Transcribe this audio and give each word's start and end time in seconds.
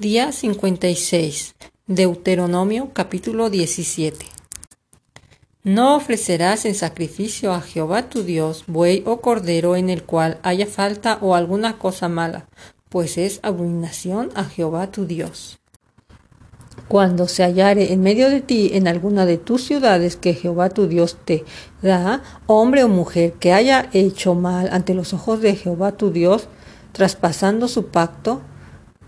Día 0.00 0.30
56. 0.30 1.56
Deuteronomio 1.88 2.90
capítulo 2.92 3.50
17. 3.50 4.26
No 5.64 5.96
ofrecerás 5.96 6.66
en 6.66 6.76
sacrificio 6.76 7.52
a 7.52 7.60
Jehová 7.60 8.08
tu 8.08 8.22
Dios 8.22 8.62
buey 8.68 9.02
o 9.06 9.20
cordero 9.20 9.74
en 9.74 9.90
el 9.90 10.04
cual 10.04 10.38
haya 10.44 10.68
falta 10.68 11.18
o 11.20 11.34
alguna 11.34 11.78
cosa 11.78 12.08
mala, 12.08 12.46
pues 12.88 13.18
es 13.18 13.40
abominación 13.42 14.30
a 14.36 14.44
Jehová 14.44 14.92
tu 14.92 15.04
Dios. 15.04 15.58
Cuando 16.86 17.26
se 17.26 17.42
hallare 17.42 17.92
en 17.92 18.00
medio 18.00 18.30
de 18.30 18.40
ti 18.40 18.70
en 18.74 18.86
alguna 18.86 19.26
de 19.26 19.36
tus 19.36 19.64
ciudades 19.64 20.14
que 20.14 20.34
Jehová 20.34 20.70
tu 20.70 20.86
Dios 20.86 21.16
te 21.24 21.44
da, 21.82 22.22
hombre 22.46 22.84
o 22.84 22.88
mujer 22.88 23.32
que 23.32 23.52
haya 23.52 23.90
hecho 23.92 24.36
mal 24.36 24.68
ante 24.70 24.94
los 24.94 25.12
ojos 25.12 25.40
de 25.40 25.56
Jehová 25.56 25.90
tu 25.96 26.12
Dios, 26.12 26.46
traspasando 26.92 27.66
su 27.66 27.86
pacto, 27.86 28.42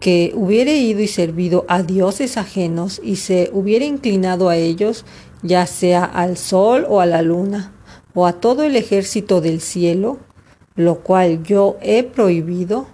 que 0.01 0.33
hubiere 0.35 0.79
ido 0.79 1.01
y 1.01 1.07
servido 1.07 1.67
a 1.69 1.83
dioses 1.83 2.39
ajenos 2.39 3.01
y 3.05 3.17
se 3.17 3.51
hubiere 3.53 3.85
inclinado 3.85 4.49
a 4.49 4.57
ellos, 4.57 5.05
ya 5.43 5.67
sea 5.67 6.05
al 6.05 6.39
sol 6.39 6.87
o 6.89 7.01
a 7.01 7.07
la 7.07 7.21
luna, 7.21 7.75
o 8.15 8.27
a 8.27 8.33
todo 8.41 8.65
el 8.65 8.77
ejército 8.77 9.41
del 9.43 9.61
cielo, 9.61 10.19
lo 10.75 11.01
cual 11.01 11.43
yo 11.43 11.77
he 11.83 12.03
prohibido, 12.03 12.87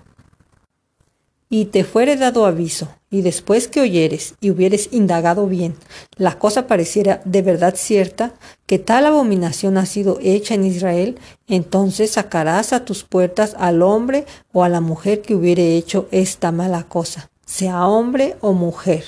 y 1.49 1.67
te 1.67 1.85
fuere 1.85 2.17
dado 2.17 2.45
aviso, 2.45 2.89
y 3.11 3.23
después 3.23 3.69
que 3.69 3.81
oyeres 3.81 4.35
y 4.41 4.51
hubieres 4.51 4.89
indagado 4.93 5.47
bien, 5.47 5.75
la 6.17 6.39
cosa 6.39 6.67
pareciera 6.67 7.23
de 7.25 7.43
verdad 7.43 7.75
cierta, 7.77 8.35
que 8.67 8.79
tal 8.79 9.07
abominación 9.07 9.79
ha 9.79 9.87
sido 9.87 10.19
hecha 10.21 10.55
en 10.55 10.65
Israel, 10.65 11.19
entonces 11.47 12.13
sacarás 12.13 12.73
a 12.73 12.85
tus 12.85 13.05
puertas 13.05 13.55
al 13.59 13.83
hombre 13.83 14.27
o 14.53 14.65
a 14.65 14.69
la 14.69 14.81
mujer 14.81 15.23
que 15.23 15.35
hubiere 15.35 15.77
hecho 15.77 16.09
esta 16.11 16.51
mala 16.51 16.85
cosa, 16.85 17.31
sea 17.45 17.87
hombre 17.87 18.37
o 18.41 18.53
mujer, 18.53 19.05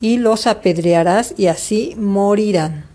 y 0.00 0.18
los 0.18 0.46
apedrearás 0.48 1.34
y 1.38 1.46
así 1.46 1.94
morirán. 1.96 2.86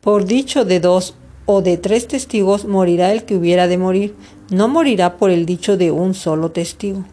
Por 0.00 0.26
dicho 0.26 0.64
de 0.64 0.78
dos 0.78 1.14
o 1.44 1.60
de 1.60 1.76
tres 1.76 2.06
testigos 2.06 2.64
morirá 2.64 3.10
el 3.10 3.24
que 3.24 3.34
hubiera 3.34 3.66
de 3.66 3.78
morir, 3.78 4.14
no 4.48 4.68
morirá 4.68 5.16
por 5.16 5.30
el 5.30 5.44
dicho 5.44 5.76
de 5.76 5.90
un 5.90 6.14
solo 6.14 6.52
testigo 6.52 7.04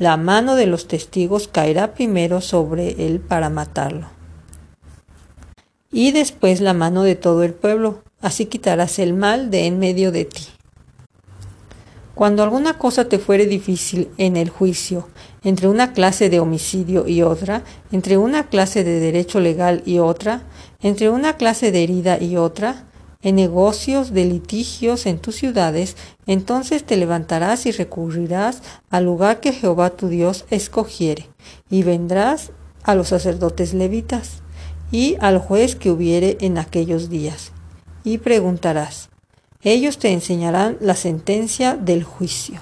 la 0.00 0.16
mano 0.16 0.54
de 0.54 0.66
los 0.66 0.88
testigos 0.88 1.46
caerá 1.46 1.92
primero 1.92 2.40
sobre 2.40 3.06
él 3.06 3.20
para 3.20 3.50
matarlo. 3.50 4.08
Y 5.92 6.12
después 6.12 6.62
la 6.62 6.72
mano 6.72 7.02
de 7.02 7.16
todo 7.16 7.42
el 7.42 7.52
pueblo, 7.52 8.02
así 8.22 8.46
quitarás 8.46 8.98
el 8.98 9.12
mal 9.12 9.50
de 9.50 9.66
en 9.66 9.78
medio 9.78 10.10
de 10.10 10.24
ti. 10.24 10.46
Cuando 12.14 12.42
alguna 12.42 12.78
cosa 12.78 13.10
te 13.10 13.18
fuere 13.18 13.44
difícil 13.44 14.08
en 14.16 14.38
el 14.38 14.48
juicio, 14.48 15.06
entre 15.44 15.68
una 15.68 15.92
clase 15.92 16.30
de 16.30 16.40
homicidio 16.40 17.06
y 17.06 17.20
otra, 17.20 17.62
entre 17.92 18.16
una 18.16 18.46
clase 18.48 18.84
de 18.84 19.00
derecho 19.00 19.38
legal 19.38 19.82
y 19.84 19.98
otra, 19.98 20.44
entre 20.80 21.10
una 21.10 21.36
clase 21.36 21.72
de 21.72 21.82
herida 21.82 22.18
y 22.18 22.38
otra, 22.38 22.86
en 23.22 23.36
negocios 23.36 24.12
de 24.12 24.24
litigios 24.24 25.06
en 25.06 25.18
tus 25.18 25.36
ciudades, 25.36 25.96
entonces 26.26 26.84
te 26.84 26.96
levantarás 26.96 27.66
y 27.66 27.72
recurrirás 27.72 28.62
al 28.88 29.04
lugar 29.04 29.40
que 29.40 29.52
Jehová 29.52 29.90
tu 29.90 30.08
Dios 30.08 30.46
escogiere, 30.50 31.28
y 31.68 31.82
vendrás 31.82 32.52
a 32.82 32.94
los 32.94 33.08
sacerdotes 33.08 33.74
levitas 33.74 34.42
y 34.90 35.16
al 35.20 35.38
juez 35.38 35.76
que 35.76 35.90
hubiere 35.90 36.38
en 36.40 36.56
aquellos 36.56 37.10
días, 37.10 37.52
y 38.04 38.18
preguntarás. 38.18 39.10
Ellos 39.62 39.98
te 39.98 40.12
enseñarán 40.12 40.78
la 40.80 40.94
sentencia 40.94 41.76
del 41.76 42.02
juicio. 42.02 42.60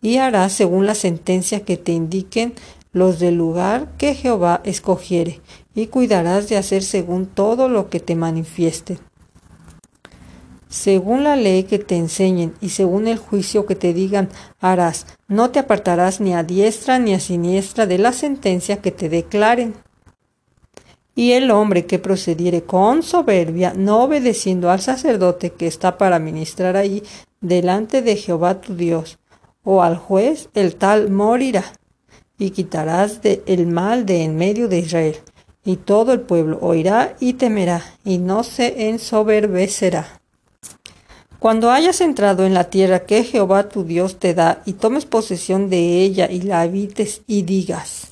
Y 0.00 0.16
harás 0.16 0.52
según 0.52 0.86
la 0.86 0.94
sentencia 0.94 1.64
que 1.64 1.76
te 1.76 1.92
indiquen 1.92 2.54
los 2.92 3.18
del 3.18 3.34
lugar 3.34 3.88
que 3.98 4.14
Jehová 4.14 4.62
escogiere, 4.64 5.40
y 5.74 5.88
cuidarás 5.88 6.48
de 6.48 6.56
hacer 6.56 6.82
según 6.82 7.26
todo 7.26 7.68
lo 7.68 7.90
que 7.90 8.00
te 8.00 8.16
manifieste 8.16 8.98
según 10.68 11.24
la 11.24 11.36
ley 11.36 11.64
que 11.64 11.78
te 11.78 11.96
enseñen 11.96 12.54
y 12.60 12.70
según 12.70 13.08
el 13.08 13.16
juicio 13.16 13.64
que 13.66 13.74
te 13.74 13.94
digan 13.94 14.28
harás, 14.60 15.06
no 15.26 15.50
te 15.50 15.58
apartarás 15.58 16.20
ni 16.20 16.34
a 16.34 16.42
diestra 16.42 16.98
ni 16.98 17.14
a 17.14 17.20
siniestra 17.20 17.86
de 17.86 17.98
la 17.98 18.12
sentencia 18.12 18.82
que 18.82 18.90
te 18.90 19.08
declaren. 19.08 19.74
Y 21.14 21.32
el 21.32 21.50
hombre 21.50 21.86
que 21.86 21.98
procediere 21.98 22.62
con 22.62 23.02
soberbia, 23.02 23.72
no 23.74 24.04
obedeciendo 24.04 24.70
al 24.70 24.80
sacerdote 24.80 25.50
que 25.50 25.66
está 25.66 25.98
para 25.98 26.18
ministrar 26.18 26.76
allí 26.76 27.02
delante 27.40 28.02
de 28.02 28.16
Jehová 28.16 28.60
tu 28.60 28.76
Dios, 28.76 29.18
o 29.64 29.82
al 29.82 29.96
juez, 29.96 30.48
el 30.54 30.76
tal 30.76 31.10
morirá, 31.10 31.64
y 32.38 32.50
quitarás 32.50 33.20
de 33.22 33.42
el 33.46 33.66
mal 33.66 34.06
de 34.06 34.22
en 34.22 34.36
medio 34.36 34.68
de 34.68 34.78
Israel, 34.78 35.16
y 35.64 35.76
todo 35.76 36.12
el 36.12 36.20
pueblo 36.20 36.58
oirá 36.60 37.16
y 37.18 37.32
temerá, 37.32 37.82
y 38.04 38.18
no 38.18 38.44
se 38.44 38.88
ensoberbecerá. 38.88 40.17
Cuando 41.38 41.70
hayas 41.70 42.00
entrado 42.00 42.44
en 42.46 42.52
la 42.52 42.64
tierra 42.64 43.06
que 43.06 43.22
Jehová 43.22 43.68
tu 43.68 43.84
Dios 43.84 44.18
te 44.18 44.34
da 44.34 44.60
y 44.66 44.72
tomes 44.72 45.06
posesión 45.06 45.70
de 45.70 46.02
ella 46.02 46.28
y 46.28 46.40
la 46.42 46.62
habites 46.62 47.22
y 47.28 47.42
digas, 47.42 48.08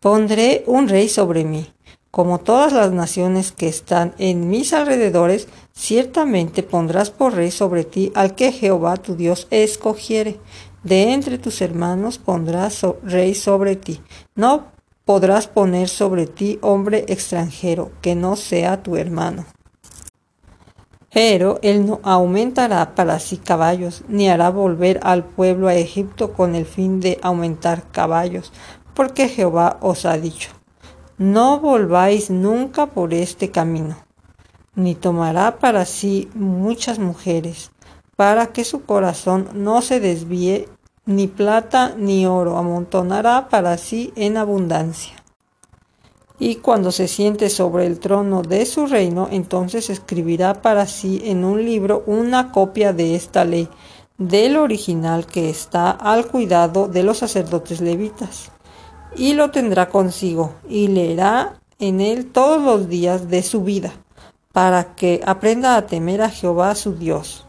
pondré 0.00 0.64
un 0.66 0.88
rey 0.88 1.08
sobre 1.08 1.44
mí, 1.44 1.72
como 2.10 2.38
todas 2.38 2.72
las 2.72 2.90
naciones 2.90 3.52
que 3.52 3.68
están 3.68 4.12
en 4.18 4.48
mis 4.48 4.72
alrededores, 4.72 5.46
ciertamente 5.72 6.64
pondrás 6.64 7.10
por 7.10 7.34
rey 7.34 7.52
sobre 7.52 7.84
ti 7.84 8.10
al 8.16 8.34
que 8.34 8.50
Jehová 8.50 8.96
tu 8.96 9.14
Dios 9.14 9.46
escogiere. 9.50 10.40
De 10.82 11.12
entre 11.12 11.38
tus 11.38 11.60
hermanos 11.60 12.18
pondrás 12.18 12.84
rey 13.04 13.36
sobre 13.36 13.76
ti. 13.76 14.00
No 14.34 14.72
podrás 15.04 15.46
poner 15.46 15.88
sobre 15.88 16.26
ti 16.26 16.58
hombre 16.60 17.04
extranjero 17.06 17.92
que 18.00 18.16
no 18.16 18.34
sea 18.34 18.82
tu 18.82 18.96
hermano. 18.96 19.46
Pero 21.16 21.58
él 21.62 21.86
no 21.86 21.98
aumentará 22.02 22.94
para 22.94 23.18
sí 23.20 23.38
caballos, 23.38 24.04
ni 24.06 24.28
hará 24.28 24.50
volver 24.50 25.00
al 25.02 25.24
pueblo 25.24 25.66
a 25.66 25.74
Egipto 25.74 26.34
con 26.34 26.54
el 26.54 26.66
fin 26.66 27.00
de 27.00 27.18
aumentar 27.22 27.84
caballos, 27.90 28.52
porque 28.92 29.30
Jehová 29.30 29.78
os 29.80 30.04
ha 30.04 30.18
dicho, 30.18 30.50
no 31.16 31.58
volváis 31.58 32.28
nunca 32.28 32.84
por 32.84 33.14
este 33.14 33.50
camino, 33.50 33.96
ni 34.74 34.94
tomará 34.94 35.56
para 35.58 35.86
sí 35.86 36.28
muchas 36.34 36.98
mujeres, 36.98 37.70
para 38.14 38.48
que 38.48 38.62
su 38.64 38.84
corazón 38.84 39.48
no 39.54 39.80
se 39.80 40.00
desvíe, 40.00 40.68
ni 41.06 41.28
plata 41.28 41.94
ni 41.96 42.26
oro 42.26 42.58
amontonará 42.58 43.48
para 43.48 43.78
sí 43.78 44.12
en 44.16 44.36
abundancia 44.36 45.14
y 46.38 46.56
cuando 46.56 46.92
se 46.92 47.08
siente 47.08 47.48
sobre 47.48 47.86
el 47.86 47.98
trono 47.98 48.42
de 48.42 48.66
su 48.66 48.86
reino, 48.86 49.28
entonces 49.30 49.88
escribirá 49.88 50.60
para 50.60 50.86
sí 50.86 51.22
en 51.24 51.44
un 51.44 51.64
libro 51.64 52.02
una 52.06 52.52
copia 52.52 52.92
de 52.92 53.14
esta 53.14 53.44
ley, 53.44 53.68
del 54.18 54.56
original 54.56 55.26
que 55.26 55.50
está 55.50 55.90
al 55.90 56.26
cuidado 56.26 56.88
de 56.88 57.02
los 57.02 57.18
sacerdotes 57.18 57.80
levitas, 57.80 58.50
y 59.16 59.34
lo 59.34 59.50
tendrá 59.50 59.88
consigo, 59.88 60.52
y 60.68 60.88
leerá 60.88 61.60
en 61.78 62.00
él 62.00 62.26
todos 62.26 62.62
los 62.62 62.88
días 62.88 63.28
de 63.28 63.42
su 63.42 63.62
vida, 63.62 63.92
para 64.52 64.94
que 64.94 65.22
aprenda 65.24 65.76
a 65.76 65.86
temer 65.86 66.22
a 66.22 66.30
Jehová 66.30 66.74
su 66.74 66.94
Dios. 66.96 67.46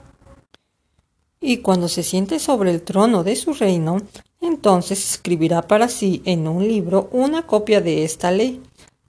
Y 1.40 1.58
cuando 1.58 1.88
se 1.88 2.04
siente 2.04 2.40
sobre 2.40 2.72
el 2.72 2.82
trono 2.82 3.24
de 3.24 3.36
su 3.36 3.54
reino, 3.54 3.98
entonces 4.42 5.12
escribirá 5.12 5.62
para 5.62 5.88
sí 5.88 6.22
en 6.26 6.48
un 6.48 6.68
libro 6.68 7.10
una 7.12 7.46
copia 7.46 7.82
de 7.82 8.04
esta 8.04 8.32
ley, 8.32 8.62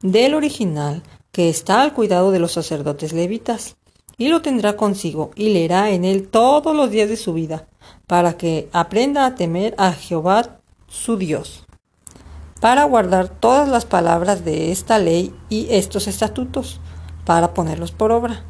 del 0.03 0.35
original 0.35 1.03
que 1.33 1.49
está 1.49 1.83
al 1.83 1.93
cuidado 1.93 2.31
de 2.31 2.39
los 2.39 2.53
sacerdotes 2.53 3.13
levitas, 3.13 3.77
y 4.17 4.29
lo 4.29 4.43
tendrá 4.43 4.77
consigo 4.77 5.31
y 5.37 5.51
leerá 5.51 5.91
en 5.91 6.05
él 6.05 6.29
todos 6.29 6.75
los 6.75 6.91
días 6.91 7.09
de 7.09 7.17
su 7.17 7.33
vida, 7.33 7.69
para 8.07 8.37
que 8.37 8.69
aprenda 8.73 9.25
a 9.25 9.37
temer 9.37 9.75
a 9.79 9.93
Jehová 9.93 10.59
su 10.89 11.17
Dios, 11.17 11.65
para 12.61 12.85
guardar 12.85 13.29
todas 13.29 13.69
las 13.69 13.85
palabras 13.85 14.45
de 14.45 14.73
esta 14.73 14.99
ley 14.99 15.33
y 15.49 15.69
estos 15.71 16.09
estatutos, 16.09 16.81
para 17.25 17.55
ponerlos 17.55 17.93
por 17.93 18.11
obra, 18.11 18.45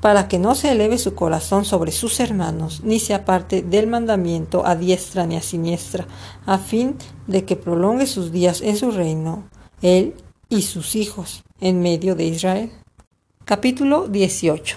para 0.00 0.26
que 0.26 0.40
no 0.40 0.56
se 0.56 0.72
eleve 0.72 0.98
su 0.98 1.14
corazón 1.14 1.64
sobre 1.64 1.92
sus 1.92 2.18
hermanos, 2.18 2.80
ni 2.82 2.98
se 2.98 3.14
aparte 3.14 3.62
del 3.62 3.86
mandamiento 3.86 4.66
a 4.66 4.74
diestra 4.74 5.26
ni 5.26 5.36
a 5.36 5.42
siniestra, 5.42 6.08
a 6.44 6.58
fin 6.58 6.96
de 7.28 7.44
que 7.44 7.54
prolongue 7.54 8.08
sus 8.08 8.32
días 8.32 8.60
en 8.62 8.76
su 8.76 8.90
reino, 8.90 9.44
él 9.80 10.16
y 10.52 10.60
sus 10.60 10.96
hijos 10.96 11.44
en 11.62 11.80
medio 11.80 12.14
de 12.14 12.24
Israel. 12.24 12.70
Capítulo 13.46 14.06
18. 14.06 14.76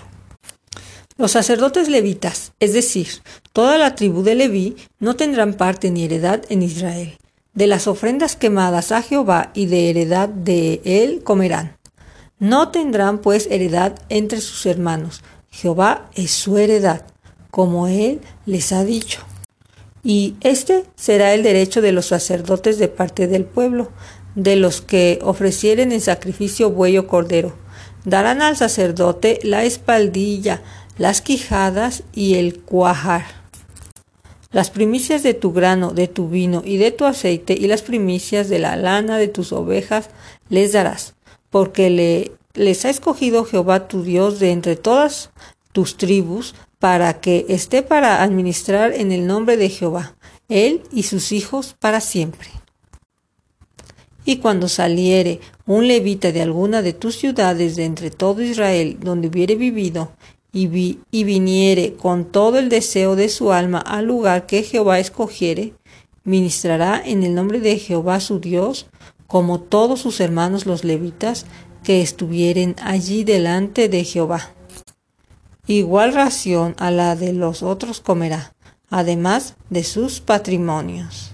Los 1.17 1.31
sacerdotes 1.31 1.89
levitas, 1.89 2.53
es 2.61 2.71
decir, 2.71 3.07
toda 3.51 3.77
la 3.77 3.93
tribu 3.93 4.23
de 4.23 4.35
Leví, 4.35 4.77
no 4.99 5.17
tendrán 5.17 5.53
parte 5.53 5.91
ni 5.91 6.05
heredad 6.05 6.43
en 6.47 6.61
Israel. 6.61 7.17
De 7.53 7.67
las 7.67 7.87
ofrendas 7.87 8.37
quemadas 8.37 8.93
a 8.93 9.01
Jehová 9.01 9.51
y 9.53 9.65
de 9.65 9.89
heredad 9.89 10.29
de 10.29 10.81
él 10.85 11.23
comerán. 11.23 11.75
No 12.39 12.69
tendrán 12.69 13.19
pues 13.19 13.47
heredad 13.51 13.99
entre 14.07 14.39
sus 14.39 14.65
hermanos. 14.65 15.23
Jehová 15.51 16.09
es 16.15 16.31
su 16.31 16.57
heredad, 16.57 17.05
como 17.51 17.87
él 17.87 18.21
les 18.45 18.71
ha 18.71 18.85
dicho. 18.85 19.21
Y 20.03 20.35
este 20.39 20.85
será 20.95 21.33
el 21.33 21.43
derecho 21.43 21.81
de 21.81 21.91
los 21.91 22.05
sacerdotes 22.05 22.77
de 22.77 22.87
parte 22.87 23.27
del 23.27 23.43
pueblo, 23.43 23.91
de 24.35 24.55
los 24.57 24.81
que 24.81 25.19
ofrecieren 25.23 25.91
en 25.91 26.01
sacrificio 26.01 26.69
buey 26.69 26.97
o 26.97 27.07
cordero. 27.07 27.55
Darán 28.03 28.41
al 28.41 28.55
sacerdote 28.55 29.39
la 29.43 29.63
espaldilla, 29.63 30.61
las 30.97 31.21
quijadas 31.21 32.03
y 32.13 32.35
el 32.35 32.59
cuajar. 32.59 33.25
Las 34.51 34.69
primicias 34.69 35.23
de 35.23 35.33
tu 35.33 35.51
grano, 35.51 35.91
de 35.91 36.07
tu 36.07 36.29
vino 36.29 36.61
y 36.63 36.77
de 36.77 36.91
tu 36.91 37.05
aceite 37.05 37.53
y 37.53 37.67
las 37.67 37.81
primicias 37.81 38.47
de 38.47 38.59
la 38.59 38.75
lana 38.75 39.17
de 39.17 39.27
tus 39.27 39.51
ovejas 39.51 40.09
les 40.49 40.71
darás, 40.71 41.15
porque 41.49 41.89
le, 41.89 42.31
les 42.53 42.85
ha 42.85 42.89
escogido 42.89 43.43
Jehová 43.43 43.87
tu 43.87 44.03
Dios 44.03 44.39
de 44.39 44.51
entre 44.51 44.75
todas 44.75 45.31
tus 45.73 45.97
tribus 45.97 46.55
para 46.79 47.19
que 47.19 47.45
esté 47.49 47.81
para 47.81 48.23
administrar 48.23 48.93
en 48.93 49.11
el 49.11 49.27
nombre 49.27 49.57
de 49.57 49.69
Jehová, 49.69 50.15
él 50.47 50.83
y 50.91 51.03
sus 51.03 51.31
hijos 51.31 51.75
para 51.79 51.99
siempre. 51.99 52.47
Y 54.25 54.37
cuando 54.37 54.67
saliere 54.67 55.39
un 55.67 55.87
levita 55.87 56.31
de 56.31 56.41
alguna 56.41 56.81
de 56.81 56.93
tus 56.93 57.15
ciudades 57.15 57.75
de 57.75 57.85
entre 57.85 58.09
todo 58.09 58.41
Israel 58.41 58.97
donde 58.99 59.27
hubiere 59.27 59.55
vivido, 59.55 60.11
y, 60.51 60.67
vi, 60.67 60.99
y 61.11 61.25
viniere 61.25 61.95
con 61.95 62.25
todo 62.25 62.57
el 62.59 62.69
deseo 62.69 63.15
de 63.15 63.29
su 63.29 63.51
alma 63.51 63.79
al 63.79 64.05
lugar 64.05 64.45
que 64.45 64.63
Jehová 64.63 64.99
escogiere, 64.99 65.73
ministrará 66.23 67.01
en 67.05 67.23
el 67.23 67.35
nombre 67.35 67.59
de 67.59 67.77
Jehová 67.77 68.19
su 68.19 68.39
Dios, 68.39 68.87
como 69.27 69.59
todos 69.59 69.99
sus 70.01 70.19
hermanos 70.21 70.65
los 70.65 70.83
levitas 70.83 71.45
que 71.83 72.01
estuvieren 72.01 72.75
allí 72.81 73.23
delante 73.23 73.89
de 73.89 74.03
Jehová. 74.03 74.51
Igual 75.67 76.13
ración 76.13 76.75
a 76.77 76.89
la 76.89 77.15
de 77.15 77.33
los 77.33 77.61
otros 77.61 77.99
comerá, 77.99 78.53
además 78.89 79.55
de 79.69 79.83
sus 79.83 80.21
patrimonios. 80.21 81.31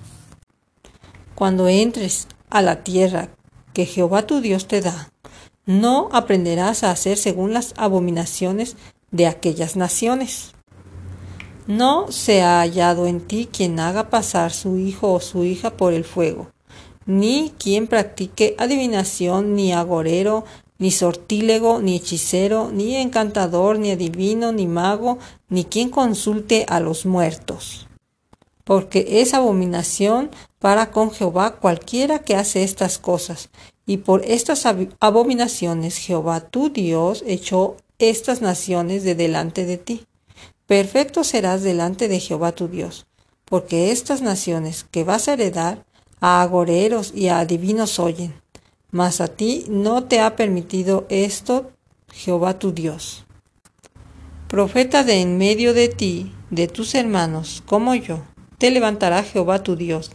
Cuando 1.36 1.68
entres 1.68 2.28
a 2.52 2.62
la 2.62 2.84
tierra 2.84 3.30
que 3.74 3.86
Jehová 3.86 4.28
tu 4.28 4.42
Dios 4.42 4.68
te 4.68 4.82
da, 4.82 5.12
no 5.66 6.10
aprenderás 6.12 6.84
a 6.84 6.92
hacer 6.92 7.18
según 7.18 7.54
las 7.54 7.74
abominaciones 7.78 8.76
de 9.10 9.28
aquellas 9.28 9.76
naciones. 9.76 10.54
No 11.68 12.12
se 12.12 12.42
ha 12.42 12.60
hallado 12.60 13.08
en 13.08 13.22
ti 13.22 13.48
quien 13.52 13.80
haga 13.80 14.10
pasar 14.10 14.52
su 14.52 14.78
hijo 14.78 15.14
o 15.14 15.20
su 15.20 15.44
hija 15.44 15.72
por 15.72 15.94
el 15.94 16.04
fuego, 16.04 16.52
ni 17.06 17.54
quien 17.58 17.88
practique 17.88 18.56
adivinación, 18.58 19.56
ni 19.56 19.72
agorero, 19.72 20.44
ni 20.80 20.90
sortílego, 20.90 21.80
ni 21.80 21.96
hechicero, 21.96 22.72
ni 22.74 22.96
encantador, 22.96 23.78
ni 23.78 23.92
adivino, 23.92 24.52
ni 24.52 24.66
mago, 24.66 25.20
ni 25.48 25.64
quien 25.64 25.90
consulte 25.90 26.66
a 26.68 26.80
los 26.80 27.06
muertos. 27.06 27.88
Porque 28.64 29.22
es 29.22 29.36
abominación 29.36 30.32
para 30.62 30.92
con 30.92 31.10
Jehová 31.10 31.56
cualquiera 31.56 32.20
que 32.20 32.36
hace 32.36 32.64
estas 32.64 33.00
cosas, 33.00 33.50
y 33.88 33.98
por 33.98 34.24
estas 34.24 34.68
abominaciones 35.00 35.98
Jehová 35.98 36.40
tu 36.40 36.70
Dios 36.70 37.24
echó 37.26 37.78
estas 37.98 38.42
naciones 38.42 39.04
de 39.04 39.16
delante 39.16 39.66
de 39.66 39.78
ti. 39.78 40.06
Perfecto 40.68 41.24
serás 41.24 41.64
delante 41.64 42.08
de 42.08 42.20
Jehová 42.20 42.52
tu 42.52 42.68
Dios, 42.68 43.08
porque 43.46 43.92
estas 43.92 44.22
naciones 44.22 44.86
que 44.90 45.04
vas 45.04 45.28
a 45.28 45.34
heredar 45.34 45.84
a 46.20 46.44
agoreros 46.44 47.12
y 47.16 47.30
a 47.30 47.40
adivinos 47.40 47.98
oyen, 47.98 48.40
mas 48.92 49.20
a 49.20 49.30
ti 49.30 49.66
no 49.68 50.04
te 50.04 50.22
ha 50.22 50.36
permitido 50.36 51.08
esto 51.10 51.72
Jehová 52.14 52.60
tu 52.60 52.72
Dios. 52.72 53.26
Profeta 54.48 55.04
de 55.04 55.22
en 55.22 55.40
medio 55.40 55.74
de 55.74 55.90
ti, 55.90 56.32
de 56.52 56.68
tus 56.68 56.94
hermanos, 56.94 57.64
como 57.66 57.96
yo, 57.96 58.20
te 58.60 58.70
levantará 58.70 59.24
Jehová 59.24 59.64
tu 59.64 59.76
Dios. 59.76 60.12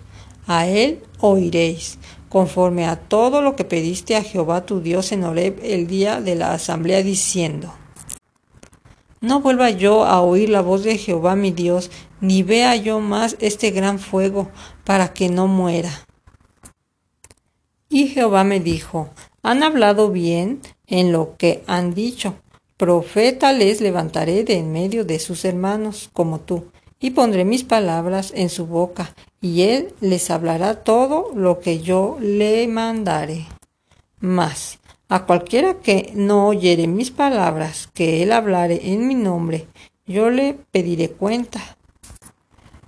A 0.47 0.67
él 0.67 1.03
oiréis, 1.21 1.99
conforme 2.29 2.87
a 2.87 2.97
todo 2.97 3.43
lo 3.43 3.57
que 3.57 3.65
pediste 3.65 4.17
a 4.17 4.23
Jehová 4.23 4.65
tu 4.65 4.81
Dios 4.81 5.13
en 5.13 5.25
Horeb 5.25 5.59
el 5.63 5.87
día 5.87 6.21
de 6.21 6.37
la 6.37 6.53
asamblea, 6.53 7.03
diciendo, 7.03 7.73
No 9.21 9.41
vuelva 9.41 9.71
yo 9.71 10.05
a 10.05 10.21
oír 10.21 10.49
la 10.51 10.63
voz 10.63 10.85
de 10.85 10.99
Jehová 10.99 11.35
mi 11.37 11.51
Dios, 11.51 11.91
ni 12.21 12.43
vea 12.43 12.77
yo 12.77 13.01
más 13.01 13.37
este 13.41 13.71
gran 13.71 13.99
fuego, 13.99 14.51
para 14.85 15.13
que 15.13 15.29
no 15.29 15.49
muera. 15.49 16.07
Y 17.89 18.09
Jehová 18.09 18.45
me 18.45 18.61
dijo, 18.61 19.11
han 19.43 19.63
hablado 19.63 20.11
bien 20.11 20.61
en 20.89 21.13
lo 21.13 21.37
que 21.37 21.63
han 21.69 21.95
dicho. 21.95 22.35
Profeta 22.77 23.53
les 23.53 23.81
levantaré 23.81 24.43
de 24.43 24.55
en 24.59 24.73
medio 24.73 25.05
de 25.05 25.21
sus 25.21 25.45
hermanos, 25.45 26.11
como 26.13 26.41
tú, 26.41 26.73
y 26.99 27.11
pondré 27.13 27.45
mis 27.45 27.63
palabras 27.63 28.33
en 28.35 28.49
su 28.49 28.67
boca, 28.67 29.15
y 29.41 29.63
él 29.63 29.95
les 30.01 30.31
hablará 30.31 30.83
todo 30.83 31.31
lo 31.35 31.61
que 31.61 31.81
yo 31.81 32.17
le 32.21 32.67
mandare. 32.69 33.47
Mas, 34.21 34.79
a 35.09 35.25
cualquiera 35.25 35.75
que 35.75 36.13
no 36.15 36.49
oyere 36.49 36.87
mis 36.87 37.11
palabras, 37.11 37.89
que 37.95 38.23
él 38.23 38.33
hablare 38.33 38.81
en 38.93 39.07
mi 39.07 39.15
nombre, 39.15 39.69
yo 40.07 40.31
le 40.31 40.55
pediré 40.71 41.11
cuenta. 41.11 41.61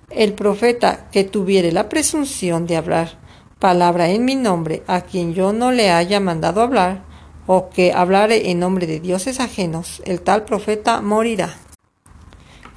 El 0.09 0.33
profeta 0.33 1.09
que 1.11 1.23
tuviere 1.23 1.71
la 1.71 1.87
presunción 1.87 2.65
de 2.65 2.77
hablar 2.77 3.19
palabra 3.59 4.09
en 4.09 4.23
mi 4.25 4.35
nombre 4.35 4.83
a 4.87 5.01
quien 5.01 5.33
yo 5.33 5.53
no 5.53 5.71
le 5.71 5.91
haya 5.91 6.19
mandado 6.19 6.61
hablar, 6.61 7.03
o 7.45 7.69
que 7.69 7.91
hablare 7.93 8.51
en 8.51 8.59
nombre 8.59 8.87
de 8.87 8.99
dioses 8.99 9.39
ajenos, 9.39 10.01
el 10.05 10.21
tal 10.21 10.45
profeta 10.45 11.01
morirá. 11.01 11.57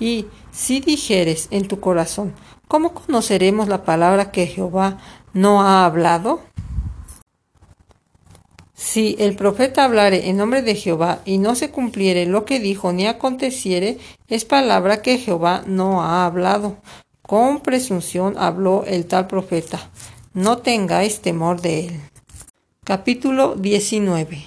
Y 0.00 0.26
si 0.50 0.80
dijeres 0.80 1.48
en 1.50 1.68
tu 1.68 1.78
corazón, 1.78 2.34
¿cómo 2.72 2.94
conoceremos 2.94 3.69
la 3.69 3.84
palabra 3.84 4.30
que 4.30 4.46
Jehová 4.46 4.96
no 5.34 5.60
ha 5.60 5.84
hablado? 5.84 6.40
Si 8.72 9.14
el 9.19 9.36
profeta 9.36 9.84
hablare 9.84 10.30
en 10.30 10.38
nombre 10.38 10.62
de 10.62 10.74
Jehová 10.74 11.19
y 11.26 11.36
no 11.36 11.54
se 11.54 11.70
cumpliere 11.70 12.24
lo 12.24 12.46
que 12.46 12.60
dijo 12.60 12.94
ni 12.94 13.06
aconteciere, 13.06 13.98
es 14.26 14.46
palabra 14.46 15.02
que 15.02 15.19
Jehová 15.19 15.64
no 15.66 16.00
ha 16.00 16.24
hablado. 16.24 16.78
Con 17.20 17.60
presunción 17.60 18.36
habló 18.38 18.84
el 18.86 19.04
tal 19.04 19.26
profeta 19.26 19.78
no 20.32 20.56
tengáis 20.56 21.20
temor 21.20 21.60
de 21.60 21.88
él. 21.88 22.00
Capítulo 22.84 23.54
19 23.54 24.46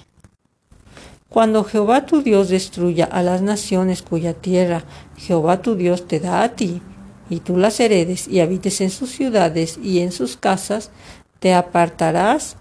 Cuando 1.30 1.64
Jehová 1.64 2.08
tu 2.08 2.24
Dios 2.24 2.50
destruya 2.50 3.06
a 3.06 3.22
las 3.22 3.44
naciones 3.44 4.02
cuya 4.02 4.34
tierra 4.34 4.84
Jehová 5.16 5.62
tu 5.62 5.76
Dios 5.76 6.08
te 6.08 6.20
da 6.20 6.42
a 6.42 6.56
ti, 6.56 6.82
y 7.30 7.40
tú 7.40 7.58
las 7.58 7.80
heredes 7.80 8.28
y 8.28 8.40
habites 8.40 8.82
en 8.82 8.90
sus 8.90 9.12
ciudades 9.12 9.80
y 9.82 10.00
en 10.00 10.12
sus 10.12 10.38
casas, 10.38 10.92
te 11.40 11.54
apartarás 11.54 12.58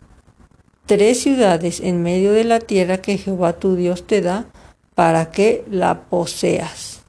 tres 0.87 1.21
ciudades 1.21 1.81
en 1.81 2.03
medio 2.03 2.33
de 2.33 2.45
la 2.45 2.61
tierra 2.61 2.99
que 2.99 3.19
Jehová 3.19 3.55
tu 3.55 3.77
Dios 3.77 4.07
te 4.07 4.21
da, 4.21 4.47
para 4.95 5.31
que 5.33 5.65
la 5.69 6.03
poseas 6.03 7.05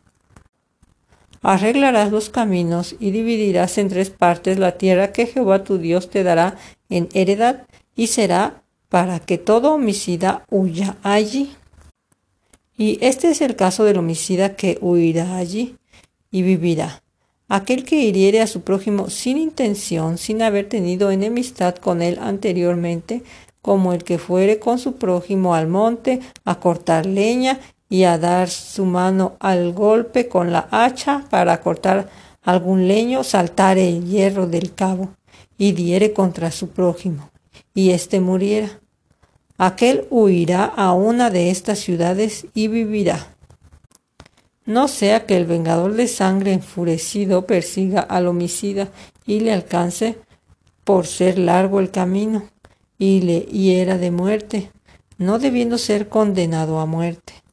arreglarás 1.46 2.12
los 2.12 2.30
caminos 2.30 2.96
y 3.00 3.12
dividirás 3.12 3.78
en 3.78 3.90
tres 3.90 4.10
partes 4.10 4.58
la 4.58 4.80
tierra 4.80 5.12
que 5.12 5.28
Jehová 5.28 5.64
tu 5.64 5.78
Dios 5.78 6.10
te 6.10 6.24
dará 6.24 6.58
en 6.90 7.08
heredad 7.14 7.68
y 7.96 8.08
será 8.08 8.64
para 8.90 9.20
que 9.20 9.38
todo 9.38 9.76
homicida 9.76 10.44
huya 10.50 10.98
allí. 11.04 11.52
Y 12.78 12.98
este 13.02 13.30
es 13.30 13.42
el 13.42 13.56
caso 13.56 13.84
del 13.84 14.00
homicida 14.00 14.56
que 14.56 14.80
huirá 14.82 15.38
allí 15.38 15.78
y 16.32 16.42
vivirá. 16.42 17.04
Aquel 17.48 17.84
que 17.84 17.98
hiriere 17.98 18.42
a 18.42 18.48
su 18.48 18.62
prójimo 18.62 19.10
sin 19.10 19.38
intención, 19.38 20.18
sin 20.18 20.42
haber 20.42 20.68
tenido 20.68 21.12
enemistad 21.12 21.76
con 21.76 22.02
él 22.02 22.18
anteriormente, 22.20 23.22
como 23.62 23.94
el 23.94 24.04
que 24.04 24.18
fuere 24.18 24.60
con 24.60 24.80
su 24.80 24.96
prójimo 24.96 25.56
al 25.56 25.68
monte 25.68 26.22
a 26.44 26.60
cortar 26.60 27.06
leña 27.06 27.60
y 27.90 28.04
a 28.04 28.18
dar 28.18 28.50
su 28.50 28.86
mano 28.86 29.38
al 29.40 29.74
golpe 29.74 30.28
con 30.28 30.52
la 30.52 30.68
hacha 30.72 31.26
para 31.30 31.62
cortar 31.62 32.10
algún 32.44 32.88
leño, 32.88 33.24
saltare 33.24 33.90
el 33.90 34.06
hierro 34.06 34.48
del 34.48 34.74
cabo 34.74 35.10
y 35.58 35.72
diere 35.72 36.14
contra 36.14 36.52
su 36.52 36.70
prójimo, 36.70 37.30
y 37.74 37.92
éste 37.92 38.20
muriera. 38.20 38.80
Aquel 39.58 40.06
huirá 40.10 40.66
a 40.66 40.94
una 40.94 41.30
de 41.30 41.50
estas 41.50 41.80
ciudades 41.80 42.46
y 42.54 42.68
vivirá. 42.68 43.35
No 44.66 44.88
sea 44.88 45.26
que 45.26 45.38
el 45.38 45.46
vengador 45.46 45.94
de 45.94 46.08
sangre 46.08 46.54
enfurecido 46.54 47.46
persiga 47.46 48.02
al 48.02 48.28
homicida 48.28 48.90
y 49.26 49.40
le 49.40 49.54
alcance 49.54 50.18
por 50.84 51.06
ser 51.08 51.38
largo 51.38 51.80
el 51.80 51.92
camino 51.92 52.44
y 52.98 53.22
le 53.22 53.42
hiera 53.42 53.98
de 53.98 54.12
muerte, 54.12 54.72
no 55.18 55.40
debiendo 55.40 55.78
ser 55.78 56.10
condenado 56.10 56.80
a 56.80 56.86
muerte 56.86 57.46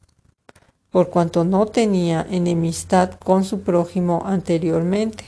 por 0.93 1.09
cuanto 1.09 1.43
no 1.43 1.65
tenía 1.65 2.27
enemistad 2.29 3.13
con 3.13 3.43
su 3.43 3.61
prójimo 3.61 4.21
anteriormente. 4.27 5.25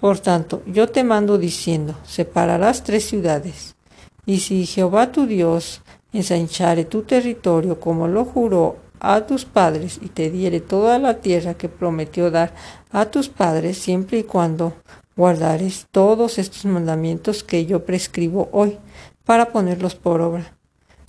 Por 0.00 0.18
tanto, 0.18 0.62
yo 0.66 0.88
te 0.88 1.04
mando 1.04 1.36
diciendo, 1.36 1.94
separarás 2.06 2.82
tres 2.84 3.04
ciudades, 3.04 3.76
y 4.24 4.40
si 4.40 4.64
Jehová 4.64 5.12
tu 5.12 5.26
Dios 5.26 5.82
ensanchare 6.14 6.86
tu 6.86 7.02
territorio 7.02 7.78
como 7.78 8.08
lo 8.08 8.24
juró 8.24 8.76
a 9.12 9.26
tus 9.26 9.44
padres 9.44 9.98
y 10.00 10.08
te 10.08 10.30
diere 10.30 10.60
toda 10.60 10.98
la 10.98 11.18
tierra 11.18 11.54
que 11.54 11.68
prometió 11.68 12.30
dar 12.30 12.54
a 12.90 13.06
tus 13.06 13.28
padres, 13.28 13.78
siempre 13.78 14.18
y 14.18 14.22
cuando 14.22 14.74
guardares 15.16 15.86
todos 15.90 16.38
estos 16.38 16.64
mandamientos 16.64 17.44
que 17.44 17.66
yo 17.66 17.84
prescribo 17.84 18.48
hoy, 18.52 18.78
para 19.24 19.52
ponerlos 19.52 19.94
por 19.94 20.20
obra. 20.20 20.54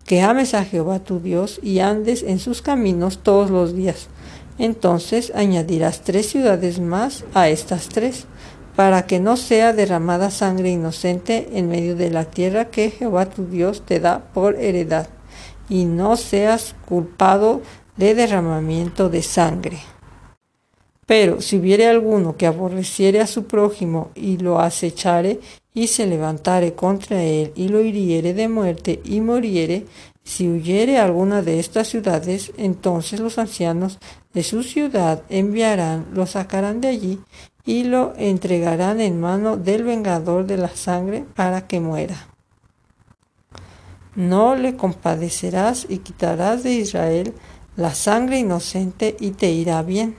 Que 0.06 0.22
ames 0.22 0.54
a 0.54 0.64
Jehová 0.64 1.00
tu 1.00 1.20
Dios 1.20 1.60
y 1.64 1.80
andes 1.80 2.24
en 2.24 2.40
sus 2.40 2.62
caminos 2.62 3.20
todos 3.24 3.50
los 3.50 3.76
días. 3.76 4.08
Entonces 4.58 5.34
añadirás 5.36 6.02
tres 6.02 6.28
ciudades 6.28 6.80
más 6.80 7.26
a 7.34 7.50
estas 7.50 7.90
tres 7.90 8.26
para 8.76 9.06
que 9.06 9.20
no 9.20 9.38
sea 9.38 9.74
derramada 9.74 10.30
sangre 10.32 10.70
inocente 10.70 11.50
en 11.54 11.70
medio 11.70 11.96
de 11.96 12.10
la 12.10 12.26
tierra 12.26 12.66
que 12.66 12.92
Jehová 12.92 13.26
tu 13.26 13.46
Dios 13.46 13.84
te 13.86 14.00
da 14.00 14.20
por 14.34 14.56
heredad, 14.56 15.08
y 15.70 15.86
no 15.86 16.18
seas 16.18 16.76
culpado 16.88 17.62
de 17.98 18.16
derramamiento 18.16 19.10
de 19.10 19.22
sangre. 19.22 19.80
Pero 21.06 21.42
si 21.42 21.58
hubiere 21.58 21.88
alguno 21.88 22.36
que 22.36 22.48
aborreciere 22.48 23.22
a 23.22 23.28
su 23.28 23.46
prójimo 23.46 24.10
y 24.16 24.38
lo 24.38 24.60
acechare 24.60 25.40
y 25.74 25.88
se 25.88 26.08
levantare 26.08 26.74
contra 26.74 27.22
él 27.22 27.52
y 27.56 27.68
lo 27.68 27.82
hiriere 27.82 28.34
de 28.34 28.48
muerte 28.48 29.02
y 29.04 29.22
muriere, 29.22 29.86
si 30.24 30.50
huyere 30.50 30.98
alguna 30.98 31.44
de 31.44 31.60
estas 31.60 31.88
ciudades, 31.88 32.52
entonces 32.58 33.20
los 33.20 33.38
ancianos 33.38 34.00
de 34.34 34.42
su 34.42 34.64
ciudad 34.64 35.22
enviarán, 35.30 36.08
lo 36.14 36.26
sacarán 36.26 36.82
de 36.82 36.88
allí 36.88 37.20
y 37.64 37.84
lo 37.84 38.14
entregarán 38.18 39.02
en 39.02 39.20
mano 39.20 39.58
del 39.58 39.84
vengador 39.84 40.48
de 40.48 40.58
la 40.58 40.70
sangre 40.70 41.26
para 41.36 41.68
que 41.68 41.80
muera. 41.80 42.28
No 44.16 44.56
le 44.56 44.76
compadecerás 44.76 45.86
y 45.90 46.00
quitarás 46.00 46.64
de 46.64 46.72
Israel 46.72 47.34
la 47.76 47.94
sangre 47.94 48.40
inocente 48.40 49.16
y 49.20 49.32
te 49.32 49.52
irá 49.52 49.82
bien. 49.84 50.18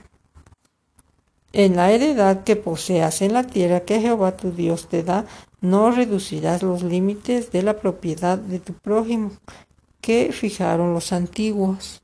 En 1.53 1.75
la 1.75 1.91
heredad 1.91 2.43
que 2.43 2.55
poseas 2.55 3.21
en 3.21 3.33
la 3.33 3.43
tierra 3.43 3.81
que 3.81 3.99
Jehová 3.99 4.37
tu 4.37 4.51
Dios 4.51 4.87
te 4.87 5.03
da, 5.03 5.25
no 5.61 5.91
reducirás 5.91 6.61
los 6.61 6.83
límites 6.83 7.51
de 7.51 7.63
la 7.63 7.77
propiedad 7.77 8.37
de 8.37 8.59
tu 8.59 8.73
prójimo 8.73 9.31
que 10.01 10.31
fijaron 10.31 10.93
los 10.93 11.11
antiguos. 11.13 12.03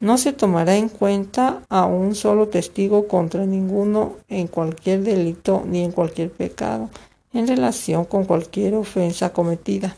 No 0.00 0.18
se 0.18 0.32
tomará 0.32 0.76
en 0.76 0.88
cuenta 0.88 1.62
a 1.68 1.86
un 1.86 2.14
solo 2.14 2.48
testigo 2.48 3.08
contra 3.08 3.46
ninguno 3.46 4.16
en 4.28 4.46
cualquier 4.46 5.02
delito 5.02 5.62
ni 5.66 5.84
en 5.84 5.92
cualquier 5.92 6.30
pecado 6.30 6.90
en 7.32 7.46
relación 7.46 8.04
con 8.06 8.24
cualquier 8.24 8.74
ofensa 8.74 9.32
cometida. 9.32 9.96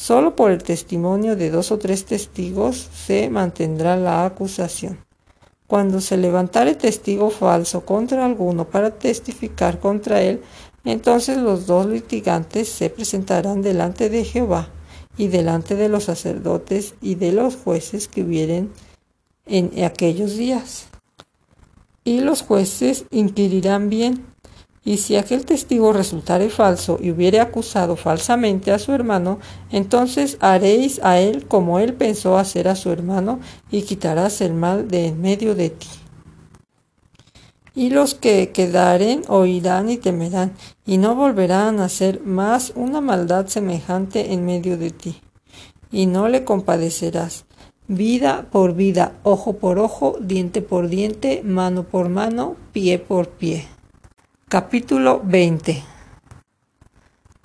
Solo 0.00 0.34
por 0.34 0.50
el 0.50 0.62
testimonio 0.62 1.36
de 1.36 1.50
dos 1.50 1.70
o 1.70 1.78
tres 1.78 2.06
testigos 2.06 2.88
se 2.94 3.28
mantendrá 3.28 3.98
la 3.98 4.24
acusación. 4.24 5.04
Cuando 5.66 6.00
se 6.00 6.16
levantare 6.16 6.74
testigo 6.74 7.28
falso 7.28 7.84
contra 7.84 8.24
alguno 8.24 8.64
para 8.64 8.92
testificar 8.92 9.78
contra 9.78 10.22
él, 10.22 10.40
entonces 10.86 11.36
los 11.36 11.66
dos 11.66 11.84
litigantes 11.84 12.70
se 12.70 12.88
presentarán 12.88 13.60
delante 13.60 14.08
de 14.08 14.24
Jehová 14.24 14.70
y 15.18 15.28
delante 15.28 15.76
de 15.76 15.90
los 15.90 16.04
sacerdotes 16.04 16.94
y 17.02 17.16
de 17.16 17.32
los 17.32 17.56
jueces 17.56 18.08
que 18.08 18.22
hubieren 18.22 18.72
en 19.44 19.84
aquellos 19.84 20.34
días. 20.34 20.86
Y 22.04 22.20
los 22.20 22.40
jueces 22.40 23.04
inquirirán 23.10 23.90
bien, 23.90 24.24
y 24.84 24.96
si 24.96 25.16
aquel 25.16 25.44
testigo 25.44 25.92
resultare 25.92 26.48
falso 26.48 26.98
y 27.00 27.10
hubiere 27.10 27.40
acusado 27.40 27.96
falsamente 27.96 28.72
a 28.72 28.78
su 28.78 28.92
hermano, 28.92 29.38
entonces 29.70 30.38
haréis 30.40 31.00
a 31.02 31.20
él 31.20 31.46
como 31.46 31.78
él 31.78 31.92
pensó 31.94 32.38
hacer 32.38 32.66
a 32.66 32.76
su 32.76 32.90
hermano, 32.90 33.40
y 33.70 33.82
quitarás 33.82 34.40
el 34.40 34.54
mal 34.54 34.88
de 34.88 35.08
en 35.08 35.20
medio 35.20 35.54
de 35.54 35.70
ti. 35.70 35.88
Y 37.74 37.90
los 37.90 38.14
que 38.14 38.50
quedaren 38.50 39.22
oirán 39.28 39.90
y 39.90 39.98
temerán, 39.98 40.54
y 40.86 40.96
no 40.96 41.14
volverán 41.14 41.78
a 41.78 41.84
hacer 41.84 42.22
más 42.22 42.72
una 42.74 43.00
maldad 43.00 43.46
semejante 43.48 44.32
en 44.32 44.46
medio 44.46 44.78
de 44.78 44.90
ti, 44.90 45.20
y 45.92 46.06
no 46.06 46.28
le 46.28 46.44
compadecerás, 46.44 47.44
vida 47.86 48.46
por 48.50 48.74
vida, 48.74 49.12
ojo 49.24 49.58
por 49.58 49.78
ojo, 49.78 50.16
diente 50.20 50.62
por 50.62 50.88
diente, 50.88 51.42
mano 51.44 51.82
por 51.82 52.08
mano, 52.08 52.56
pie 52.72 52.98
por 52.98 53.28
pie. 53.28 53.66
Capítulo 54.50 55.22
20 55.22 55.80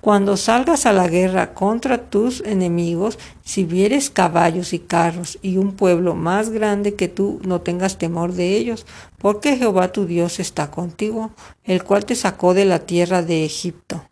Cuando 0.00 0.36
salgas 0.36 0.86
a 0.86 0.92
la 0.92 1.06
guerra 1.06 1.54
contra 1.54 2.10
tus 2.10 2.40
enemigos, 2.40 3.16
si 3.44 3.62
vieres 3.62 4.10
caballos 4.10 4.72
y 4.72 4.80
carros 4.80 5.38
y 5.40 5.58
un 5.58 5.76
pueblo 5.76 6.16
más 6.16 6.50
grande 6.50 6.96
que 6.96 7.06
tú, 7.06 7.40
no 7.44 7.60
tengas 7.60 7.98
temor 7.98 8.32
de 8.32 8.56
ellos, 8.56 8.86
porque 9.18 9.56
Jehová 9.56 9.92
tu 9.92 10.06
Dios 10.06 10.40
está 10.40 10.72
contigo, 10.72 11.30
el 11.62 11.84
cual 11.84 12.04
te 12.04 12.16
sacó 12.16 12.54
de 12.54 12.64
la 12.64 12.80
tierra 12.80 13.22
de 13.22 13.44
Egipto. 13.44 14.02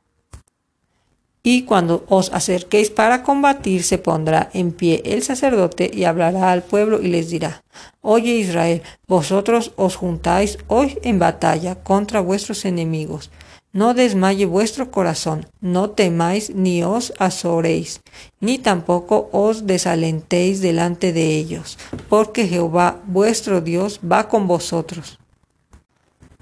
Y 1.43 1.63
cuando 1.63 2.05
os 2.09 2.33
acerquéis 2.33 2.91
para 2.91 3.25
combatir, 3.25 3.83
se 3.83 3.99
pondrá 3.99 4.51
en 4.53 4.71
pie 4.71 5.03
el 5.05 5.25
sacerdote 5.25 5.91
y 5.93 6.05
hablará 6.05 6.53
al 6.53 6.63
pueblo 6.63 7.03
y 7.03 7.09
les 7.09 7.29
dirá, 7.29 7.64
Oye 8.01 8.33
Israel, 8.33 8.83
vosotros 9.07 9.73
os 9.77 9.97
juntáis 9.97 10.59
hoy 10.69 10.99
en 11.03 11.19
batalla 11.19 11.77
contra 11.77 12.21
vuestros 12.21 12.65
enemigos. 12.65 13.31
No 13.73 13.93
desmaye 13.93 14.47
vuestro 14.47 14.91
corazón, 14.91 15.47
no 15.61 15.91
temáis 15.91 16.55
ni 16.55 16.85
os 16.85 17.13
azoréis, 17.19 18.01
ni 18.41 18.59
tampoco 18.59 19.29
os 19.33 19.67
desalentéis 19.67 20.61
delante 20.61 21.13
de 21.13 21.37
ellos, 21.37 21.77
porque 22.09 22.47
Jehová 22.47 23.01
vuestro 23.07 23.61
Dios 23.61 23.99
va 24.01 24.29
con 24.29 24.47
vosotros 24.47 25.19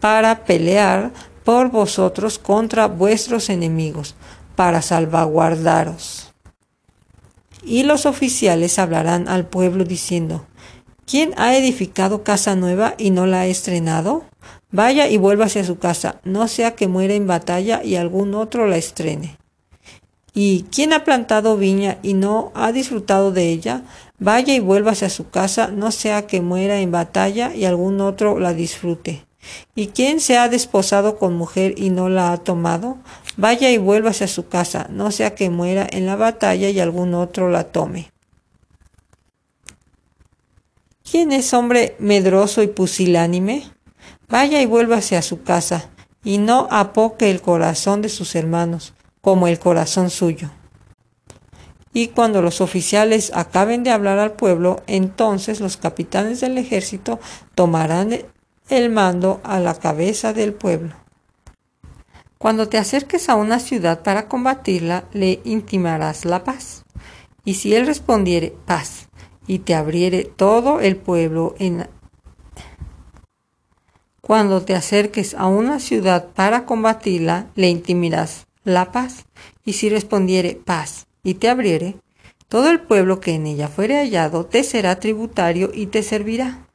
para 0.03 0.45
pelear 0.45 1.12
por 1.45 1.71
vosotros 1.71 2.37
contra 2.37 2.89
vuestros 2.89 3.49
enemigos 3.49 4.17
para 4.57 4.83
salvaguardaros. 4.83 6.33
Y 7.62 7.85
los 7.85 8.05
oficiales 8.05 8.81
hablarán 8.81 9.29
al 9.29 9.47
pueblo 9.47 9.85
diciendo, 9.85 10.45
¿quién 11.12 11.35
ha 11.37 11.54
edificado 11.54 12.25
casa 12.25 12.57
nueva 12.57 12.95
y 12.97 13.11
no 13.11 13.26
la 13.26 13.42
ha 13.42 13.47
estrenado? 13.47 14.25
Vaya 14.71 15.09
y 15.09 15.19
vuélvase 15.19 15.61
a 15.61 15.64
su 15.64 15.76
casa, 15.76 16.23
no 16.25 16.49
sea 16.49 16.75
que 16.75 16.88
muera 16.88 17.12
en 17.12 17.26
batalla 17.26 17.83
y 17.85 17.97
algún 17.97 18.35
otro 18.35 18.66
la 18.66 18.78
estrene. 18.78 19.37
¿Y 20.33 20.62
quién 20.73 20.95
ha 20.95 21.04
plantado 21.04 21.59
viña 21.59 21.99
y 22.02 22.14
no 22.14 22.50
ha 22.54 22.73
disfrutado 22.73 23.31
de 23.31 23.50
ella? 23.50 23.83
Vaya 24.19 24.54
y 24.54 24.61
vuélvase 24.61 25.04
a 25.04 25.11
su 25.11 25.28
casa, 25.28 25.66
no 25.66 25.90
sea 25.90 26.26
que 26.26 26.40
muera 26.40 26.81
en 26.81 26.90
batalla 26.90 27.54
y 27.54 27.66
algún 27.66 28.00
otro 28.00 28.38
la 28.38 28.54
disfrute. 28.54 29.26
¿Y 29.75 29.88
quién 29.88 30.19
se 30.19 30.38
ha 30.38 30.49
desposado 30.49 31.19
con 31.19 31.37
mujer 31.37 31.75
y 31.76 31.90
no 31.90 32.09
la 32.09 32.33
ha 32.33 32.38
tomado? 32.38 32.97
Vaya 33.37 33.71
y 33.71 33.76
vuélvase 33.76 34.25
a 34.25 34.28
su 34.28 34.49
casa, 34.49 34.87
no 34.88 35.11
sea 35.11 35.35
que 35.35 35.50
muera 35.50 35.87
en 35.90 36.07
la 36.07 36.16
batalla 36.16 36.71
y 36.71 36.81
algún 36.81 37.12
otro 37.12 37.50
la 37.50 37.64
tome. 37.64 38.12
¿Quién 41.12 41.31
es 41.31 41.52
hombre 41.52 41.95
medroso 41.99 42.62
y 42.62 42.69
pusilánime? 42.69 43.64
Vaya 44.31 44.62
y 44.62 44.64
vuélvase 44.64 45.19
a 45.19 45.21
su 45.21 45.42
casa, 45.42 45.90
y 46.25 46.38
no 46.38 46.69
apoque 46.71 47.31
el 47.31 47.42
corazón 47.42 48.00
de 48.00 48.09
sus 48.09 48.35
hermanos, 48.35 48.95
como 49.21 49.47
el 49.47 49.59
corazón 49.59 50.09
suyo. 50.09 50.49
Y 51.92 52.09
cuando 52.09 52.40
los 52.40 52.62
oficiales 52.62 53.31
acaben 53.35 53.83
de 53.83 53.90
hablar 53.90 54.19
al 54.21 54.33
pueblo, 54.33 54.83
entonces 54.87 55.61
los 55.61 55.76
capitanes 55.76 56.40
del 56.40 56.57
ejército 56.57 57.21
tomarán 57.54 58.19
el 58.71 58.88
mando 58.88 59.42
a 59.45 59.61
la 59.61 59.75
cabeza 59.75 60.33
del 60.33 60.54
pueblo. 60.54 60.95
Cuando 62.38 62.71
te 62.71 62.78
acerques 62.78 63.28
a 63.28 63.35
una 63.35 63.59
ciudad 63.59 64.02
para 64.02 64.28
combatirla, 64.28 65.04
le 65.12 65.42
intimarás 65.45 66.25
la 66.25 66.42
paz. 66.42 66.87
Y 67.45 67.52
si 67.52 67.75
él 67.75 67.85
respondiere 67.85 68.57
paz, 68.64 69.01
y 69.47 69.61
te 69.61 69.75
abriere 69.75 70.25
todo 70.25 70.81
el 70.81 70.97
pueblo 70.97 71.55
en... 71.59 71.89
Cuando 74.21 74.63
te 74.63 74.75
acerques 74.75 75.35
a 75.35 75.47
una 75.47 75.81
ciudad 75.81 76.29
para 76.35 76.65
combatirla, 76.65 77.51
le 77.55 77.69
intimirás 77.69 78.47
la 78.65 78.93
paz. 78.93 79.25
Y 79.65 79.73
si 79.75 79.89
respondiere 79.89 80.55
paz, 80.55 81.07
y 81.25 81.35
te 81.35 81.49
abriere, 81.49 81.97
todo 82.49 82.71
el 82.71 82.81
pueblo 82.81 83.21
que 83.21 83.35
en 83.35 83.47
ella 83.47 83.69
fuere 83.69 83.97
hallado 83.97 84.45
te 84.47 84.65
será 84.65 84.99
tributario 84.99 85.71
y 85.73 85.87
te 85.87 86.03
servirá. 86.03 86.67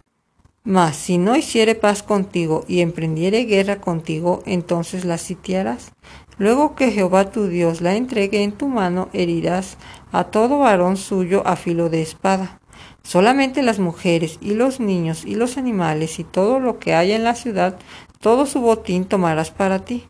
Mas 0.64 0.98
si 0.98 1.18
no 1.18 1.36
hiciere 1.36 1.76
paz 1.76 2.04
contigo 2.04 2.66
y 2.68 2.82
emprendiere 2.82 3.46
guerra 3.46 3.80
contigo, 3.80 4.44
entonces 4.46 5.06
la 5.06 5.18
sitiarás. 5.18 5.92
Luego 6.39 6.75
que 6.75 6.91
Jehová 6.91 7.32
tu 7.32 7.48
Dios 7.48 7.82
la 7.82 7.96
entregue 7.96 8.44
en 8.44 8.51
tu 8.51 8.67
mano, 8.67 9.10
herirás 9.13 9.77
a 10.12 10.25
todo 10.25 10.60
varón 10.60 10.98
suyo 10.98 11.41
a 11.46 11.56
filo 11.56 11.89
de 11.89 12.01
espada. 12.01 12.60
Solamente 13.03 13.63
las 13.63 13.79
mujeres 13.79 14.38
y 14.41 14.53
los 14.53 14.79
niños 14.79 15.25
y 15.25 15.36
los 15.36 15.58
animales 15.58 16.20
y 16.20 16.24
todo 16.24 16.60
lo 16.60 16.77
que 16.77 16.94
haya 16.94 17.15
en 17.15 17.24
la 17.24 17.36
ciudad, 17.36 17.79
todo 18.20 18.46
su 18.46 18.62
botín 18.62 19.06
tomarás 19.06 19.51
para 19.51 19.86
ti, 19.86 20.08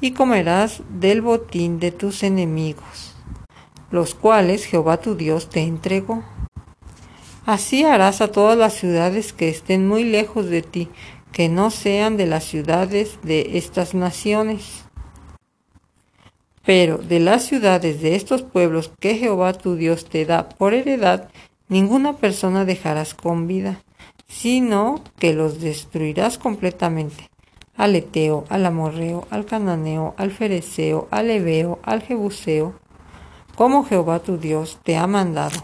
y 0.00 0.12
comerás 0.12 0.82
del 0.88 1.22
botín 1.22 1.78
de 1.78 1.90
tus 1.90 2.22
enemigos, 2.22 3.14
los 3.90 4.14
cuales 4.14 4.64
Jehová 4.64 4.98
tu 4.98 5.14
Dios 5.14 5.50
te 5.50 5.60
entregó. 5.60 6.22
Así 7.46 7.84
harás 7.84 8.20
a 8.20 8.28
todas 8.28 8.58
las 8.58 8.74
ciudades 8.74 9.32
que 9.32 9.48
estén 9.48 9.88
muy 9.88 10.04
lejos 10.04 10.46
de 10.46 10.62
ti, 10.62 10.88
que 11.32 11.48
no 11.48 11.70
sean 11.70 12.16
de 12.16 12.26
las 12.26 12.44
ciudades 12.44 13.18
de 13.22 13.58
estas 13.58 13.94
naciones. 13.94 14.87
Pero 16.64 16.98
de 16.98 17.20
las 17.20 17.44
ciudades 17.44 18.00
de 18.02 18.14
estos 18.14 18.42
pueblos 18.42 18.90
que 19.00 19.16
Jehová 19.16 19.52
tu 19.52 19.76
Dios 19.76 20.04
te 20.04 20.24
da 20.24 20.48
por 20.48 20.74
heredad, 20.74 21.28
ninguna 21.68 22.14
persona 22.14 22.64
dejarás 22.64 23.14
con 23.14 23.46
vida, 23.46 23.82
sino 24.26 25.02
que 25.18 25.32
los 25.32 25.60
destruirás 25.60 26.38
completamente. 26.38 27.30
Al 27.76 27.94
Eteo, 27.94 28.44
al 28.48 28.66
Amorreo, 28.66 29.26
al 29.30 29.46
Cananeo, 29.46 30.14
al 30.16 30.30
Fereceo, 30.32 31.08
al 31.10 31.30
Ebeo, 31.30 31.78
al 31.82 32.02
Jebuseo, 32.02 32.74
como 33.54 33.84
Jehová 33.84 34.18
tu 34.18 34.36
Dios 34.36 34.78
te 34.82 34.96
ha 34.96 35.06
mandado 35.06 35.62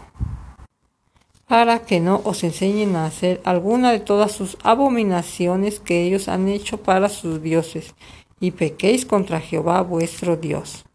para 1.47 1.79
que 1.79 1.99
no 1.99 2.21
os 2.23 2.43
enseñen 2.43 2.95
a 2.95 3.05
hacer 3.05 3.41
alguna 3.45 3.91
de 3.91 3.99
todas 3.99 4.31
sus 4.31 4.57
abominaciones 4.63 5.79
que 5.79 6.03
ellos 6.03 6.27
han 6.27 6.47
hecho 6.47 6.77
para 6.77 7.09
sus 7.09 7.41
dioses, 7.41 7.93
y 8.39 8.51
pequéis 8.51 9.05
contra 9.05 9.39
Jehová 9.39 9.81
vuestro 9.81 10.37
Dios. 10.37 10.85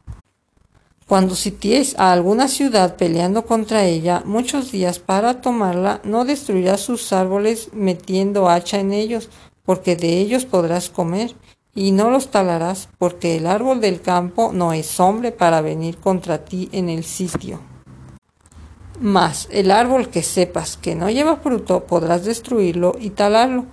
Cuando 1.11 1.35
sitiéis 1.35 1.99
a 1.99 2.13
alguna 2.13 2.47
ciudad 2.47 2.95
peleando 2.95 3.45
contra 3.45 3.85
ella 3.85 4.23
muchos 4.25 4.71
días 4.71 5.01
para 5.01 5.41
tomarla, 5.41 6.01
no 6.05 6.25
destruirás 6.25 6.83
sus 6.83 7.13
árboles 7.13 7.71
metiendo 7.73 8.49
hacha 8.49 8.79
en 8.79 8.93
ellos, 8.93 9.29
porque 9.65 9.97
de 9.97 10.19
ellos 10.19 10.45
podrás 10.45 10.89
comer, 10.89 11.35
y 11.75 11.91
no 11.91 12.11
los 12.11 12.31
talarás, 12.31 12.89
porque 12.99 13.37
el 13.37 13.47
árbol 13.47 13.81
del 13.81 14.01
campo 14.01 14.53
no 14.53 14.73
es 14.73 15.01
hombre 15.01 15.33
para 15.33 15.61
venir 15.61 15.99
contra 15.99 16.45
ti 16.45 16.69
en 16.71 16.89
el 16.89 17.03
sitio. 17.03 17.61
Mas 19.01 19.49
el 19.51 19.71
árbol 19.71 20.11
que 20.11 20.23
sepas 20.23 20.77
que 20.77 20.95
no 20.95 21.11
lleva 21.11 21.39
fruto 21.39 21.87
podrás 21.87 22.25
destruirlo 22.25 22.95
y 23.01 23.11
talarlo 23.11 23.65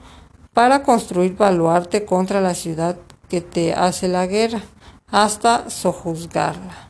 para 0.54 0.82
construir 0.82 1.36
baluarte 1.36 2.06
contra 2.06 2.42
la 2.42 2.56
ciudad 2.56 2.98
que 3.30 3.42
te 3.42 3.74
hace 3.74 4.08
la 4.08 4.26
guerra 4.26 4.62
hasta 5.12 5.70
sojuzgarla. 5.70 6.87